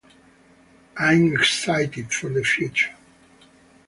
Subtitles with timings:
[0.97, 2.95] I’m excited for the future.